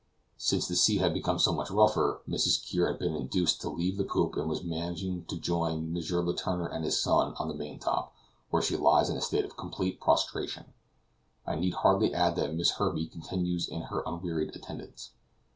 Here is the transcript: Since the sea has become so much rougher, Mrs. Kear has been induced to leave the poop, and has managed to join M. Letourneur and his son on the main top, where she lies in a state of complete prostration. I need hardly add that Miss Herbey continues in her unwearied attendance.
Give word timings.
Since 0.39 0.67
the 0.67 0.75
sea 0.75 0.97
has 0.97 1.13
become 1.13 1.37
so 1.37 1.53
much 1.53 1.69
rougher, 1.69 2.23
Mrs. 2.27 2.65
Kear 2.67 2.89
has 2.91 2.97
been 2.97 3.15
induced 3.15 3.61
to 3.61 3.69
leave 3.69 3.97
the 3.97 4.03
poop, 4.03 4.35
and 4.35 4.49
has 4.49 4.63
managed 4.63 5.29
to 5.29 5.37
join 5.39 5.95
M. 5.95 5.95
Letourneur 5.95 6.65
and 6.65 6.83
his 6.83 6.99
son 6.99 7.35
on 7.37 7.47
the 7.47 7.53
main 7.53 7.77
top, 7.77 8.11
where 8.49 8.63
she 8.63 8.75
lies 8.75 9.11
in 9.11 9.15
a 9.17 9.21
state 9.21 9.45
of 9.45 9.57
complete 9.57 10.01
prostration. 10.01 10.73
I 11.45 11.53
need 11.53 11.75
hardly 11.75 12.15
add 12.15 12.35
that 12.37 12.55
Miss 12.55 12.77
Herbey 12.79 13.05
continues 13.11 13.67
in 13.67 13.81
her 13.81 14.01
unwearied 14.07 14.55
attendance. 14.55 15.11